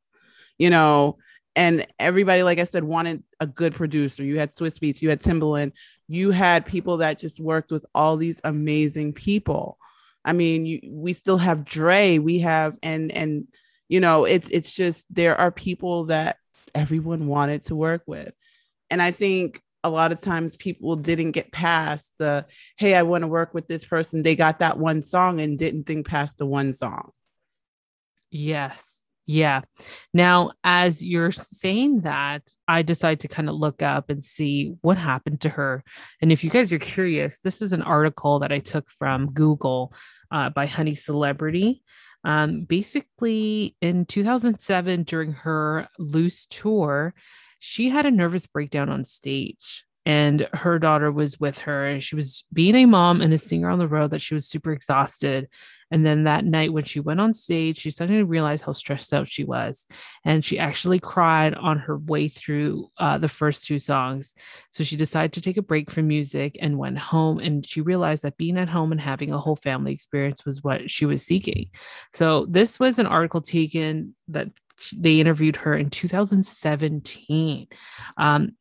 You 0.57 0.69
know, 0.69 1.17
and 1.55 1.85
everybody 1.99 2.43
like 2.43 2.59
I 2.59 2.63
said 2.63 2.83
wanted 2.83 3.23
a 3.39 3.47
good 3.47 3.75
producer. 3.75 4.23
You 4.23 4.39
had 4.39 4.51
Swizz 4.51 4.79
Beatz, 4.79 5.01
you 5.01 5.09
had 5.09 5.21
Timbaland, 5.21 5.73
you 6.07 6.31
had 6.31 6.65
people 6.65 6.97
that 6.97 7.19
just 7.19 7.39
worked 7.39 7.71
with 7.71 7.85
all 7.93 8.17
these 8.17 8.41
amazing 8.43 9.13
people. 9.13 9.77
I 10.25 10.33
mean, 10.33 10.65
you, 10.65 10.79
we 10.91 11.13
still 11.13 11.37
have 11.37 11.65
Dre, 11.65 12.17
we 12.17 12.39
have 12.39 12.77
and 12.83 13.11
and 13.11 13.47
you 13.89 13.99
know 13.99 14.23
it's 14.23 14.47
it's 14.49 14.71
just 14.71 15.05
there 15.13 15.35
are 15.35 15.51
people 15.51 16.05
that 16.05 16.37
everyone 16.73 17.27
wanted 17.27 17.63
to 17.63 17.75
work 17.75 18.03
with 18.05 18.31
and 18.91 19.01
i 19.01 19.09
think 19.09 19.59
a 19.83 19.89
lot 19.89 20.11
of 20.11 20.19
times 20.19 20.57
people 20.57 20.95
didn't 20.95 21.31
get 21.31 21.51
past 21.51 22.13
the 22.19 22.45
hey 22.77 22.95
i 22.95 23.01
want 23.01 23.21
to 23.21 23.27
work 23.27 23.53
with 23.53 23.67
this 23.67 23.85
person 23.85 24.21
they 24.21 24.35
got 24.35 24.59
that 24.59 24.77
one 24.77 25.01
song 25.01 25.39
and 25.39 25.57
didn't 25.57 25.83
think 25.83 26.07
past 26.07 26.37
the 26.37 26.45
one 26.45 26.73
song 26.73 27.11
Yes. 28.31 29.01
Yeah. 29.25 29.61
Now, 30.11 30.51
as 30.63 31.05
you're 31.05 31.31
saying 31.31 32.01
that, 32.01 32.41
I 32.67 32.81
decided 32.81 33.19
to 33.21 33.27
kind 33.27 33.47
of 33.47 33.55
look 33.55 33.83
up 33.83 34.09
and 34.09 34.23
see 34.23 34.75
what 34.81 34.97
happened 34.97 35.41
to 35.41 35.49
her. 35.49 35.83
And 36.19 36.31
if 36.31 36.43
you 36.43 36.49
guys 36.49 36.71
are 36.73 36.79
curious, 36.79 37.39
this 37.39 37.61
is 37.61 37.71
an 37.71 37.83
article 37.83 38.39
that 38.39 38.51
I 38.51 38.57
took 38.57 38.89
from 38.89 39.31
Google 39.31 39.93
uh, 40.31 40.49
by 40.49 40.65
Honey 40.65 40.95
Celebrity. 40.95 41.83
Um, 42.23 42.63
basically, 42.63 43.75
in 43.81 44.05
2007, 44.05 45.03
during 45.03 45.33
her 45.33 45.87
loose 45.99 46.47
tour, 46.47 47.13
she 47.59 47.89
had 47.89 48.05
a 48.05 48.11
nervous 48.11 48.47
breakdown 48.47 48.89
on 48.89 49.03
stage. 49.03 49.85
And 50.05 50.47
her 50.53 50.79
daughter 50.79 51.11
was 51.11 51.39
with 51.39 51.59
her, 51.59 51.85
and 51.85 52.01
she 52.01 52.15
was 52.15 52.43
being 52.51 52.73
a 52.75 52.85
mom 52.85 53.21
and 53.21 53.31
a 53.31 53.37
singer 53.37 53.69
on 53.69 53.77
the 53.77 53.87
road 53.87 54.11
that 54.11 54.21
she 54.21 54.33
was 54.33 54.47
super 54.47 54.71
exhausted. 54.71 55.49
And 55.91 56.05
then 56.05 56.23
that 56.23 56.45
night, 56.45 56.73
when 56.73 56.83
she 56.83 56.99
went 56.99 57.19
on 57.19 57.33
stage, 57.33 57.77
she 57.77 57.91
suddenly 57.91 58.23
realized 58.23 58.63
how 58.63 58.71
stressed 58.71 59.13
out 59.13 59.27
she 59.27 59.43
was. 59.43 59.87
And 60.23 60.43
she 60.43 60.57
actually 60.57 60.99
cried 60.99 61.53
on 61.53 61.79
her 61.79 61.97
way 61.97 62.27
through 62.27 62.89
uh, 62.97 63.17
the 63.17 63.27
first 63.27 63.67
two 63.67 63.77
songs. 63.77 64.33
So 64.71 64.83
she 64.83 64.95
decided 64.95 65.33
to 65.33 65.41
take 65.41 65.57
a 65.57 65.63
break 65.63 65.91
from 65.91 66.07
music 66.07 66.57
and 66.61 66.77
went 66.77 66.97
home. 66.97 67.39
And 67.39 67.67
she 67.67 67.81
realized 67.81 68.23
that 68.23 68.37
being 68.37 68.57
at 68.57 68.69
home 68.69 68.91
and 68.91 69.01
having 69.01 69.31
a 69.31 69.37
whole 69.37 69.55
family 69.55 69.91
experience 69.91 70.45
was 70.45 70.63
what 70.63 70.89
she 70.89 71.05
was 71.05 71.25
seeking. 71.25 71.69
So 72.13 72.45
this 72.45 72.79
was 72.79 72.99
an 72.99 73.07
article 73.07 73.41
taken 73.41 74.15
that 74.29 74.49
they 74.95 75.19
interviewed 75.19 75.57
her 75.57 75.75
in 75.75 75.89
2017. 75.89 77.67
Um, 78.17 78.51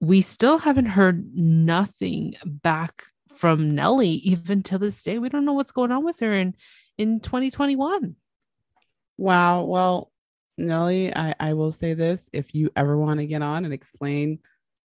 we 0.00 0.20
still 0.20 0.58
haven't 0.58 0.86
heard 0.86 1.34
nothing 1.34 2.34
back 2.44 3.04
from 3.36 3.74
Nelly 3.74 4.08
even 4.08 4.62
to 4.64 4.78
this 4.78 5.02
day. 5.02 5.18
We 5.18 5.28
don't 5.28 5.44
know 5.44 5.52
what's 5.52 5.72
going 5.72 5.92
on 5.92 6.04
with 6.04 6.20
her 6.20 6.34
in 6.34 6.54
in 6.98 7.20
2021. 7.20 8.16
wow 9.16 9.62
well 9.62 10.10
nelly 10.58 11.14
i 11.14 11.34
i 11.38 11.52
will 11.52 11.72
say 11.72 11.94
this 11.94 12.28
if 12.32 12.54
you 12.54 12.70
ever 12.74 12.96
want 12.96 13.20
to 13.20 13.26
get 13.26 13.42
on 13.42 13.64
and 13.64 13.72
explain 13.72 14.40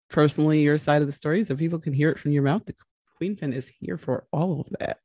personally 0.10 0.62
your 0.62 0.78
side 0.78 1.02
of 1.02 1.08
the 1.08 1.14
story 1.14 1.44
so 1.44 1.56
people 1.56 1.80
can 1.80 1.94
hear 1.94 2.10
it 2.10 2.20
from 2.20 2.34
your 2.34 2.44
mouth 2.44 2.66
the 2.66 2.76
queen 3.18 3.36
pin 3.36 3.54
is 3.54 3.72
here 3.80 3.98
for 3.98 4.26
all 4.34 4.60
of 4.60 4.70
that 4.80 5.00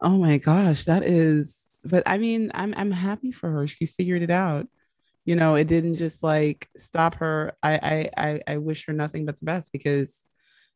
oh 0.00 0.10
my 0.18 0.36
gosh 0.36 0.84
that 0.84 1.02
is 1.02 1.63
but 1.84 2.02
i 2.06 2.18
mean 2.18 2.50
i'm 2.54 2.74
i'm 2.76 2.90
happy 2.90 3.32
for 3.32 3.50
her 3.50 3.66
she 3.66 3.86
figured 3.86 4.22
it 4.22 4.30
out 4.30 4.66
you 5.24 5.36
know 5.36 5.54
it 5.54 5.66
didn't 5.66 5.94
just 5.94 6.22
like 6.22 6.68
stop 6.76 7.16
her 7.16 7.52
i 7.62 7.74
i 8.16 8.28
i, 8.28 8.40
I 8.54 8.56
wish 8.58 8.86
her 8.86 8.92
nothing 8.92 9.24
but 9.26 9.38
the 9.38 9.44
best 9.44 9.72
because 9.72 10.26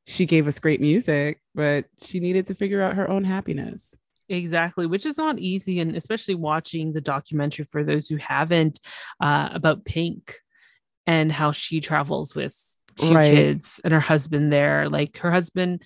she 0.06 0.26
gave 0.26 0.46
us 0.46 0.58
great 0.58 0.80
music 0.80 1.40
but 1.54 1.86
she 2.02 2.20
needed 2.20 2.46
to 2.46 2.54
figure 2.54 2.82
out 2.82 2.96
her 2.96 3.10
own 3.10 3.24
happiness 3.24 3.98
Exactly, 4.30 4.84
which 4.84 5.06
is 5.06 5.16
not 5.16 5.38
easy, 5.38 5.80
and 5.80 5.96
especially 5.96 6.34
watching 6.34 6.92
the 6.92 7.00
documentary 7.00 7.64
for 7.64 7.82
those 7.82 8.08
who 8.08 8.16
haven't 8.18 8.78
uh, 9.22 9.48
about 9.52 9.86
Pink 9.86 10.34
and 11.06 11.32
how 11.32 11.52
she 11.52 11.80
travels 11.80 12.34
with 12.34 12.54
two 12.96 13.14
Right. 13.14 13.30
kids 13.30 13.80
and 13.82 13.94
her 13.94 14.00
husband 14.00 14.52
there. 14.52 14.90
Like 14.90 15.16
her 15.18 15.30
husband, 15.30 15.82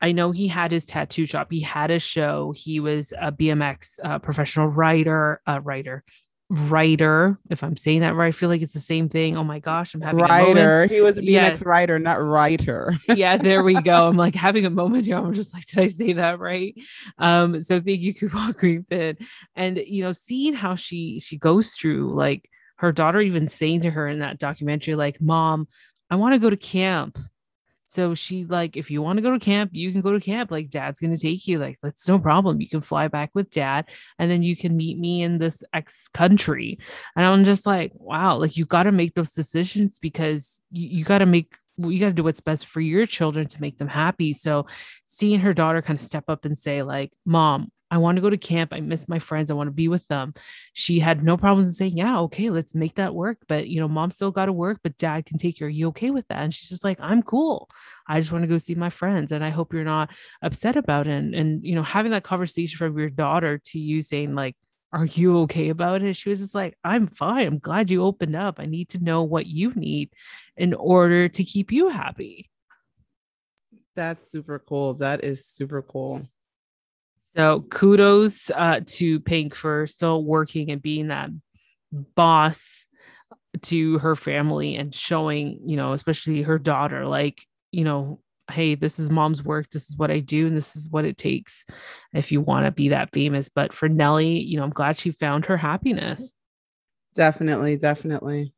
I 0.00 0.12
know 0.12 0.30
he 0.30 0.48
had 0.48 0.72
his 0.72 0.86
tattoo 0.86 1.26
shop. 1.26 1.48
He 1.50 1.60
had 1.60 1.90
a 1.90 1.98
show. 1.98 2.52
He 2.56 2.80
was 2.80 3.12
a 3.20 3.30
BMX 3.30 3.98
uh, 4.02 4.18
professional 4.18 4.66
rider, 4.68 5.40
uh, 5.46 5.60
writer, 5.62 6.04
writer. 6.48 7.38
If 7.48 7.62
I'm 7.62 7.76
saying 7.76 8.00
that 8.00 8.14
right, 8.14 8.28
I 8.28 8.30
feel 8.32 8.48
like 8.48 8.62
it's 8.62 8.72
the 8.72 8.80
same 8.80 9.08
thing. 9.08 9.36
Oh 9.36 9.44
my 9.44 9.58
gosh, 9.60 9.94
I'm 9.94 10.00
having 10.00 10.24
a 10.24 10.28
moment. 10.28 10.56
writer 10.56 10.86
he 10.86 11.00
was 11.00 11.16
a 11.18 11.22
bmx 11.22 11.30
Yes. 11.30 11.62
writer 11.62 11.98
not 11.98 12.20
writer 12.20 12.94
yeah, 13.08 13.36
there 13.36 13.62
we 13.62 13.74
go. 13.80 14.08
I'm 14.08 14.16
like 14.16 14.34
having 14.34 14.66
a 14.66 14.70
moment 14.70 15.06
here. 15.06 15.16
I'm 15.16 15.32
just 15.32 15.54
like, 15.54 15.66
did 15.66 15.78
I 15.78 15.88
say 15.88 16.14
that 16.14 16.38
right? 16.40 16.74
Um, 17.18 17.60
so 17.60 17.80
thank 17.80 18.00
you, 18.00 18.14
Coupon 18.18 18.54
Queen 18.54 18.84
Pin. 18.88 19.16
And 19.54 19.76
you 19.78 20.02
know, 20.02 20.12
seeing 20.12 20.54
how 20.54 20.74
she 20.74 21.20
she 21.20 21.36
goes 21.38 21.72
through 21.72 22.14
like 22.14 22.48
her 22.76 22.90
daughter 22.92 23.20
even 23.20 23.46
saying 23.46 23.82
to 23.82 23.90
her 23.90 24.08
in 24.08 24.20
that 24.20 24.38
documentary, 24.38 24.94
like, 24.94 25.20
Mom, 25.20 25.68
I 26.08 26.16
want 26.16 26.32
to 26.32 26.38
go 26.40 26.48
to 26.50 26.56
camp. 26.56 27.18
So 27.90 28.14
she 28.14 28.44
like, 28.44 28.76
if 28.76 28.88
you 28.88 29.02
want 29.02 29.16
to 29.16 29.22
go 29.22 29.32
to 29.32 29.44
camp, 29.44 29.70
you 29.74 29.90
can 29.90 30.00
go 30.00 30.12
to 30.12 30.20
camp. 30.20 30.52
Like, 30.52 30.70
dad's 30.70 31.00
gonna 31.00 31.16
take 31.16 31.48
you. 31.48 31.58
Like, 31.58 31.76
that's 31.82 32.08
no 32.08 32.20
problem. 32.20 32.60
You 32.60 32.68
can 32.68 32.80
fly 32.80 33.08
back 33.08 33.30
with 33.34 33.50
dad, 33.50 33.86
and 34.16 34.30
then 34.30 34.44
you 34.44 34.54
can 34.54 34.76
meet 34.76 34.96
me 34.96 35.22
in 35.22 35.38
this 35.38 35.64
X 35.72 36.06
country. 36.06 36.78
And 37.16 37.26
I'm 37.26 37.42
just 37.42 37.66
like, 37.66 37.90
wow, 37.94 38.36
like 38.36 38.56
you 38.56 38.64
got 38.64 38.84
to 38.84 38.92
make 38.92 39.14
those 39.14 39.32
decisions 39.32 39.98
because 39.98 40.62
you, 40.70 40.98
you 40.98 41.04
got 41.04 41.18
to 41.18 41.26
make 41.26 41.56
you 41.78 41.98
got 41.98 42.08
to 42.08 42.12
do 42.12 42.22
what's 42.22 42.40
best 42.40 42.66
for 42.66 42.80
your 42.80 43.06
children 43.06 43.46
to 43.48 43.60
make 43.60 43.78
them 43.78 43.88
happy. 43.88 44.32
So 44.32 44.66
seeing 45.04 45.40
her 45.40 45.54
daughter 45.54 45.82
kind 45.82 45.98
of 45.98 46.04
step 46.04 46.24
up 46.28 46.44
and 46.44 46.56
say, 46.56 46.82
like, 46.82 47.10
mom, 47.24 47.72
I 47.90 47.98
want 47.98 48.16
to 48.16 48.22
go 48.22 48.30
to 48.30 48.36
camp. 48.36 48.72
I 48.72 48.80
miss 48.80 49.08
my 49.08 49.18
friends. 49.18 49.50
I 49.50 49.54
want 49.54 49.68
to 49.68 49.72
be 49.72 49.88
with 49.88 50.06
them. 50.08 50.32
She 50.72 51.00
had 51.00 51.24
no 51.24 51.36
problems 51.36 51.68
in 51.68 51.74
saying, 51.74 51.96
Yeah, 51.96 52.20
okay, 52.20 52.50
let's 52.50 52.74
make 52.74 52.94
that 52.94 53.14
work. 53.14 53.38
But, 53.48 53.68
you 53.68 53.80
know, 53.80 53.88
mom 53.88 54.10
still 54.10 54.30
got 54.30 54.46
to 54.46 54.52
work, 54.52 54.80
but 54.82 54.96
dad 54.96 55.26
can 55.26 55.38
take 55.38 55.58
care. 55.58 55.66
Are 55.66 55.70
you 55.70 55.88
okay 55.88 56.10
with 56.10 56.26
that? 56.28 56.42
And 56.42 56.54
she's 56.54 56.68
just 56.68 56.84
like, 56.84 56.98
I'm 57.00 57.22
cool. 57.22 57.68
I 58.06 58.20
just 58.20 58.32
want 58.32 58.42
to 58.42 58.48
go 58.48 58.58
see 58.58 58.74
my 58.74 58.90
friends. 58.90 59.32
And 59.32 59.44
I 59.44 59.50
hope 59.50 59.72
you're 59.72 59.84
not 59.84 60.10
upset 60.42 60.76
about 60.76 61.06
it. 61.06 61.12
And, 61.12 61.34
and 61.34 61.64
you 61.64 61.74
know, 61.74 61.82
having 61.82 62.12
that 62.12 62.24
conversation 62.24 62.78
from 62.78 62.98
your 62.98 63.10
daughter 63.10 63.58
to 63.58 63.78
you 63.78 64.02
saying, 64.02 64.34
like, 64.34 64.56
are 64.92 65.06
you 65.06 65.38
okay 65.40 65.68
about 65.68 66.02
it? 66.02 66.14
She 66.14 66.30
was 66.30 66.40
just 66.40 66.54
like, 66.54 66.76
I'm 66.82 67.06
fine. 67.06 67.46
I'm 67.46 67.58
glad 67.58 67.90
you 67.90 68.02
opened 68.02 68.34
up. 68.34 68.58
I 68.58 68.66
need 68.66 68.88
to 68.90 69.02
know 69.02 69.22
what 69.22 69.46
you 69.46 69.72
need 69.74 70.10
in 70.56 70.74
order 70.74 71.28
to 71.28 71.44
keep 71.44 71.70
you 71.70 71.88
happy. 71.88 72.50
That's 73.94 74.30
super 74.30 74.58
cool. 74.58 74.94
That 74.94 75.24
is 75.24 75.46
super 75.46 75.82
cool. 75.82 76.26
So 77.36 77.60
kudos 77.60 78.50
uh, 78.54 78.80
to 78.84 79.20
Pink 79.20 79.54
for 79.54 79.86
still 79.86 80.24
working 80.24 80.70
and 80.70 80.82
being 80.82 81.08
that 81.08 81.30
boss 81.92 82.86
to 83.62 83.98
her 83.98 84.16
family 84.16 84.76
and 84.76 84.94
showing, 84.94 85.60
you 85.64 85.76
know, 85.76 85.92
especially 85.92 86.42
her 86.42 86.58
daughter, 86.58 87.06
like, 87.06 87.44
you 87.70 87.84
know, 87.84 88.20
hey, 88.50 88.74
this 88.74 88.98
is 88.98 89.10
mom's 89.10 89.44
work. 89.44 89.70
This 89.70 89.88
is 89.88 89.96
what 89.96 90.10
I 90.10 90.18
do, 90.18 90.46
and 90.46 90.56
this 90.56 90.74
is 90.74 90.88
what 90.88 91.04
it 91.04 91.16
takes 91.16 91.64
if 92.12 92.32
you 92.32 92.40
want 92.40 92.66
to 92.66 92.72
be 92.72 92.88
that 92.88 93.12
famous. 93.12 93.48
But 93.48 93.72
for 93.72 93.88
Nelly, 93.88 94.40
you 94.40 94.56
know, 94.56 94.64
I'm 94.64 94.70
glad 94.70 94.98
she 94.98 95.12
found 95.12 95.46
her 95.46 95.56
happiness. 95.56 96.32
Definitely, 97.14 97.76
definitely. 97.76 98.54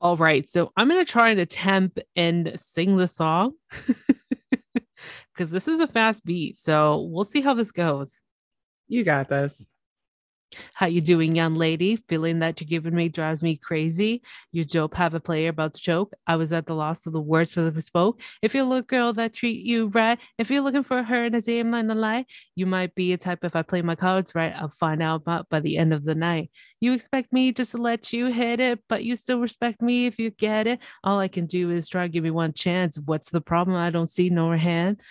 All 0.00 0.16
right. 0.16 0.48
So 0.48 0.72
I'm 0.76 0.88
going 0.88 1.04
to 1.04 1.10
try 1.10 1.30
and 1.30 1.40
attempt 1.40 2.00
and 2.14 2.52
sing 2.56 2.96
the 2.96 3.08
song 3.08 3.54
because 5.38 5.52
this 5.52 5.68
is 5.68 5.78
a 5.78 5.86
fast 5.86 6.24
beat. 6.24 6.56
So 6.56 7.02
we'll 7.02 7.24
see 7.24 7.40
how 7.40 7.54
this 7.54 7.70
goes. 7.70 8.20
You 8.88 9.04
got 9.04 9.28
this. 9.28 9.68
How 10.72 10.86
you 10.86 11.02
doing, 11.02 11.36
young 11.36 11.56
lady? 11.56 11.96
Feeling 11.96 12.38
that 12.38 12.60
you're 12.60 12.66
giving 12.66 12.94
me 12.94 13.10
drives 13.10 13.42
me 13.42 13.56
crazy. 13.56 14.22
You 14.50 14.64
dope 14.64 14.94
have 14.94 15.12
a 15.12 15.20
player 15.20 15.50
about 15.50 15.74
to 15.74 15.80
choke. 15.80 16.14
I 16.26 16.36
was 16.36 16.52
at 16.54 16.66
the 16.66 16.74
loss 16.74 17.06
of 17.06 17.12
the 17.12 17.20
words 17.20 17.52
for 17.52 17.60
the 17.60 17.80
spoke. 17.82 18.20
If 18.40 18.54
you 18.54 18.64
look 18.64 18.86
girl 18.86 19.12
that 19.12 19.34
treat 19.34 19.64
you 19.64 19.88
right, 19.88 20.18
if 20.38 20.50
you're 20.50 20.62
looking 20.62 20.82
for 20.82 21.02
her 21.02 21.24
and 21.24 21.34
a 21.34 21.42
aim 21.48 21.74
in 21.74 21.88
the 21.88 21.94
light, 21.94 22.26
you 22.54 22.64
might 22.64 22.94
be 22.94 23.12
a 23.12 23.18
type 23.18 23.44
if 23.44 23.54
I 23.54 23.62
play 23.62 23.82
my 23.82 23.94
cards 23.94 24.34
right. 24.34 24.54
I'll 24.56 24.70
find 24.70 25.02
out 25.02 25.16
about 25.20 25.50
by 25.50 25.60
the 25.60 25.76
end 25.76 25.92
of 25.92 26.04
the 26.04 26.14
night. 26.14 26.50
You 26.80 26.94
expect 26.94 27.32
me 27.32 27.52
just 27.52 27.72
to 27.72 27.76
let 27.76 28.12
you 28.12 28.26
hit 28.26 28.58
it, 28.58 28.80
but 28.88 29.04
you 29.04 29.16
still 29.16 29.40
respect 29.40 29.82
me 29.82 30.06
if 30.06 30.18
you 30.18 30.30
get 30.30 30.66
it. 30.66 30.80
All 31.04 31.18
I 31.18 31.28
can 31.28 31.44
do 31.44 31.70
is 31.70 31.88
try 31.88 32.08
give 32.08 32.24
me 32.24 32.30
one 32.30 32.54
chance. 32.54 32.98
What's 32.98 33.28
the 33.28 33.42
problem? 33.42 33.76
I 33.76 33.90
don't 33.90 34.08
see 34.08 34.30
no 34.30 34.52
hand. 34.52 35.02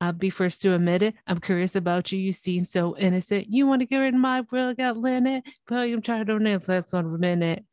I'll 0.00 0.12
be 0.12 0.30
first 0.30 0.60
to 0.62 0.74
admit 0.74 1.02
it. 1.02 1.14
I'm 1.26 1.40
curious 1.40 1.74
about 1.74 2.12
you. 2.12 2.18
You 2.18 2.32
seem 2.32 2.64
so 2.64 2.96
innocent. 2.98 3.46
You 3.48 3.66
want 3.66 3.80
to 3.80 3.86
get 3.86 4.02
in 4.02 4.18
my 4.18 4.42
world, 4.50 4.76
got 4.76 4.98
Lynette. 4.98 5.46
But 5.66 5.88
I'm 5.88 6.02
trying 6.02 6.26
to 6.26 6.38
nail 6.38 6.58
that's 6.58 6.92
on 6.92 7.06
a 7.06 7.18
minute. 7.18 7.64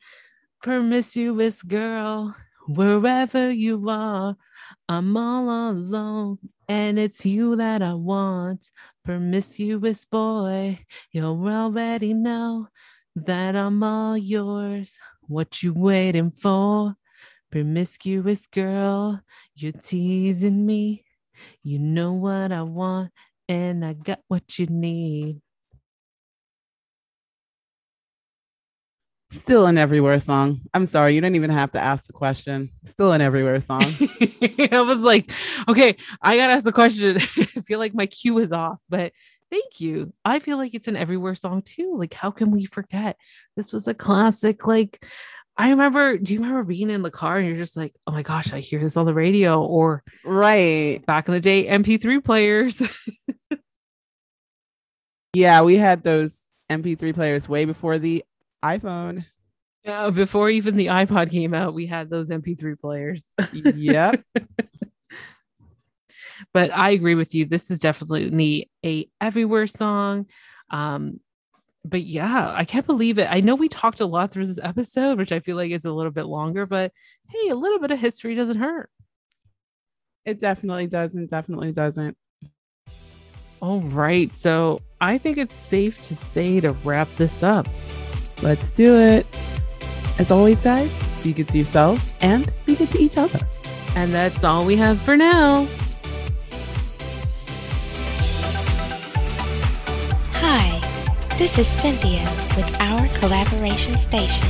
Promiscuous 0.62 1.62
girl, 1.64 2.36
wherever 2.68 3.52
you 3.52 3.90
are, 3.90 4.38
I'm 4.88 5.18
all 5.18 5.72
alone. 5.72 6.38
And 6.70 6.98
it's 6.98 7.26
you 7.26 7.58
that 7.58 7.82
I 7.82 7.94
want. 7.94 8.72
Promiscuous 9.04 10.06
boy, 10.06 10.80
you'll 11.12 11.46
already 11.46 12.14
know 12.14 12.70
that 13.18 13.56
I'm 13.56 13.84
all 13.84 14.18
yours. 14.18 14.98
What 15.28 15.62
you 15.62 15.74
waiting 15.74 16.32
for? 16.32 16.96
Promiscuous 17.52 18.48
girl, 18.48 19.22
you're 19.56 19.74
teasing 19.74 20.66
me. 20.66 21.03
You 21.64 21.80
know 21.80 22.14
what 22.14 22.52
I 22.52 22.62
want, 22.64 23.12
and 23.48 23.86
I 23.86 23.94
got 23.94 24.20
what 24.28 24.58
you 24.60 24.68
need. 24.68 25.42
Still 29.34 29.66
an 29.66 29.80
everywhere 29.80 30.20
song. 30.20 30.62
I'm 30.76 30.86
sorry, 30.86 31.16
you 31.16 31.22
don't 31.22 31.34
even 31.34 31.50
have 31.50 31.72
to 31.72 31.80
ask 31.80 32.06
the 32.06 32.14
question. 32.14 32.70
Still 32.84 33.14
an 33.14 33.22
everywhere 33.22 33.60
song. 33.62 33.82
I 34.72 34.84
was 34.88 35.00
like, 35.00 35.32
okay, 35.68 35.96
I 36.22 36.38
gotta 36.38 36.54
ask 36.54 36.64
the 36.64 36.72
question. 36.72 37.18
I 37.38 37.62
feel 37.66 37.80
like 37.80 37.96
my 37.96 38.06
cue 38.06 38.38
is 38.38 38.52
off, 38.52 38.78
but 38.90 39.12
thank 39.50 39.80
you. 39.80 40.14
I 40.24 40.38
feel 40.38 40.58
like 40.58 40.76
it's 40.76 40.88
an 40.88 40.96
everywhere 40.96 41.34
song 41.34 41.64
too. 41.64 41.96
Like, 41.98 42.14
how 42.14 42.30
can 42.30 42.52
we 42.52 42.66
forget? 42.66 43.18
This 43.56 43.74
was 43.74 43.88
a 43.88 43.96
classic, 43.96 44.68
like 44.68 45.04
I 45.56 45.70
remember, 45.70 46.18
do 46.18 46.34
you 46.34 46.40
remember 46.40 46.64
being 46.64 46.90
in 46.90 47.04
the 47.04 47.12
car 47.12 47.38
and 47.38 47.48
you're 47.48 47.56
just 47.56 47.78
like, 47.78 47.94
oh 48.08 48.12
my 48.12 48.24
gosh, 48.24 48.52
I 48.52 48.60
hear 48.60 48.80
this 48.80 48.98
on 48.98 49.06
the 49.06 49.14
radio 49.14 49.64
or 49.64 50.04
right 50.26 51.00
back 51.06 51.28
in 51.28 51.34
the 51.36 51.40
day, 51.40 51.66
MP3 51.68 52.24
players. 52.24 52.82
yeah, 55.34 55.62
we 55.62 55.76
had 55.76 56.04
those 56.04 56.48
MP3 56.72 57.14
players 57.14 57.48
way 57.48 57.66
before 57.66 58.00
the 58.00 58.24
iPhone. 58.66 59.26
Yeah, 59.84 60.10
before 60.10 60.50
even 60.50 60.76
the 60.76 60.88
iPod 60.88 61.30
came 61.30 61.54
out, 61.54 61.76
we 61.76 61.86
had 61.86 62.10
those 62.10 62.30
MP3 62.30 62.80
players. 62.80 63.30
yep. 63.54 64.24
but 66.54 66.76
I 66.76 66.92
agree 66.92 67.16
with 67.16 67.36
you. 67.36 67.46
This 67.46 67.70
is 67.70 67.80
definitely 67.80 68.72
a 68.84 69.08
everywhere 69.22 69.68
song. 69.68 70.26
Um, 70.72 71.20
but 71.86 72.04
yeah, 72.04 72.54
I 72.56 72.66
can't 72.66 72.88
believe 72.88 73.20
it. 73.20 73.28
I 73.30 73.42
know 73.42 73.56
we 73.56 73.68
talked 73.68 74.00
a 74.00 74.06
lot 74.06 74.32
through 74.32 74.48
this 74.48 74.60
episode, 74.62 75.18
which 75.18 75.32
I 75.32 75.40
feel 75.40 75.58
like 75.58 75.72
is 75.72 75.86
a 75.86 75.92
little 75.92 76.12
bit 76.12 76.26
longer, 76.26 76.66
but 76.66 76.92
hey, 77.30 77.50
a 77.50 77.56
little 77.56 77.80
bit 77.80 77.92
of 77.92 78.00
history 78.00 78.36
doesn't 78.36 78.60
hurt. 78.60 78.90
It 80.26 80.40
definitely 80.40 80.88
doesn't. 80.88 81.30
Definitely 81.30 81.74
doesn't. 81.74 82.18
All 83.62 83.82
right. 83.82 84.34
So 84.34 84.82
I 85.02 85.18
think 85.18 85.38
it's 85.38 85.56
safe 85.56 86.02
to 86.04 86.16
say 86.16 86.60
to 86.62 86.72
wrap 86.84 87.10
this 87.18 87.44
up. 87.44 87.68
Let's 88.42 88.72
do 88.72 88.98
it. 88.98 89.26
As 90.20 90.32
always, 90.32 90.62
guys, 90.62 90.92
be 91.24 91.34
good 91.34 91.48
to 91.50 91.58
yourselves 91.58 92.14
and 92.22 92.52
be 92.66 92.76
good 92.76 92.90
to 92.90 93.00
each 93.00 93.18
other. 93.18 93.40
And 93.96 94.14
that's 94.14 94.44
all 94.44 94.66
we 94.66 94.76
have 94.78 95.00
for 95.02 95.18
now. 95.18 95.68
This 101.44 101.58
is 101.58 101.68
Cynthia 101.82 102.22
with 102.56 102.80
our 102.80 103.06
collaboration 103.20 103.98
station. 103.98 104.48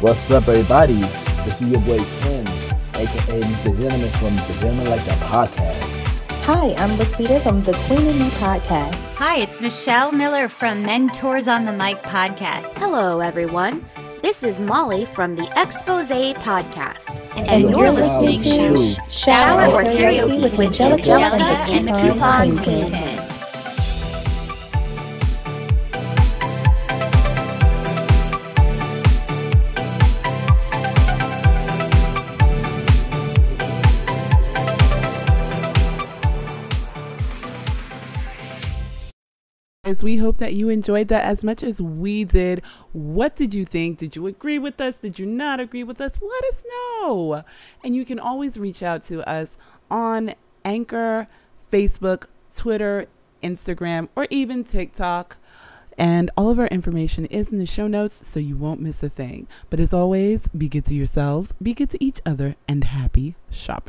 What's 0.00 0.30
up, 0.30 0.46
everybody? 0.46 0.92
This 0.92 1.58
is 1.62 1.68
your 1.68 1.80
boy 1.80 1.96
Ken, 1.96 2.46
aka 2.94 3.40
Mr. 3.40 3.80
Gentleman 3.80 4.10
from 4.10 4.36
the 4.36 4.58
Gentleman 4.60 4.84
Like 4.90 5.02
That 5.06 5.16
podcast. 5.32 6.42
Hi, 6.42 6.74
I'm 6.74 6.90
Laquita 6.98 7.40
from 7.40 7.62
the 7.62 7.72
Queen 7.86 8.06
and 8.06 8.18
Me 8.18 8.28
podcast. 8.32 9.00
Hi, 9.14 9.38
it's 9.38 9.62
Michelle 9.62 10.12
Miller 10.12 10.46
from 10.46 10.82
Mentors 10.82 11.48
on 11.48 11.64
the 11.64 11.72
Mic 11.72 12.02
podcast. 12.02 12.70
Hello, 12.74 13.20
everyone. 13.20 13.82
This 14.20 14.42
is 14.42 14.60
Molly 14.60 15.06
from 15.06 15.36
the 15.36 15.48
Expose 15.58 16.08
podcast. 16.34 17.18
And, 17.34 17.48
and 17.48 17.62
you're, 17.62 17.78
you're, 17.78 17.90
listening, 17.92 18.36
listening 18.36 18.74
to, 18.74 18.94
to 18.94 19.10
Shower 19.10 19.72
or 19.72 19.84
Karaoke 19.84 20.42
with, 20.42 20.58
with 20.58 20.78
Angelica, 20.78 21.12
Angelica 21.12 21.44
and, 21.44 21.88
and 21.88 21.88
the 21.88 22.12
Coupon 22.12 22.62
Queen. 22.62 23.15
As 39.96 40.04
we 40.04 40.18
hope 40.18 40.36
that 40.36 40.52
you 40.52 40.68
enjoyed 40.68 41.08
that 41.08 41.24
as 41.24 41.42
much 41.42 41.62
as 41.62 41.80
we 41.80 42.22
did. 42.22 42.60
What 42.92 43.34
did 43.34 43.54
you 43.54 43.64
think? 43.64 43.96
Did 43.96 44.14
you 44.14 44.26
agree 44.26 44.58
with 44.58 44.78
us? 44.78 44.96
Did 44.96 45.18
you 45.18 45.24
not 45.24 45.58
agree 45.58 45.84
with 45.84 46.02
us? 46.02 46.20
Let 46.20 46.44
us 46.44 46.60
know. 47.00 47.44
And 47.82 47.96
you 47.96 48.04
can 48.04 48.18
always 48.18 48.58
reach 48.58 48.82
out 48.82 49.04
to 49.04 49.26
us 49.26 49.56
on 49.90 50.34
Anchor, 50.66 51.28
Facebook, 51.72 52.26
Twitter, 52.54 53.06
Instagram, 53.42 54.10
or 54.14 54.26
even 54.28 54.64
TikTok. 54.64 55.38
And 55.96 56.30
all 56.36 56.50
of 56.50 56.58
our 56.58 56.66
information 56.66 57.24
is 57.24 57.50
in 57.50 57.56
the 57.56 57.64
show 57.64 57.86
notes, 57.86 58.26
so 58.28 58.38
you 58.38 58.54
won't 58.54 58.82
miss 58.82 59.02
a 59.02 59.08
thing. 59.08 59.46
But 59.70 59.80
as 59.80 59.94
always, 59.94 60.46
be 60.48 60.68
good 60.68 60.84
to 60.86 60.94
yourselves, 60.94 61.54
be 61.62 61.72
good 61.72 61.88
to 61.88 62.04
each 62.04 62.20
other, 62.26 62.56
and 62.68 62.84
happy 62.84 63.34
shopping. 63.50 63.84